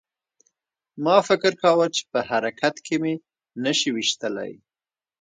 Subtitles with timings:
[1.03, 3.13] ما فکر کاوه چې په حرکت کې مې
[3.63, 4.51] نشي ویشتلی